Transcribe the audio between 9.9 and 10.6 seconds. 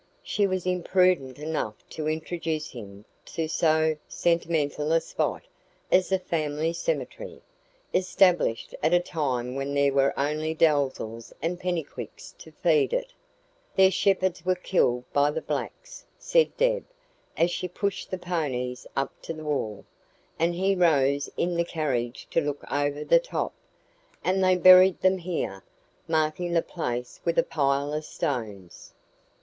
were only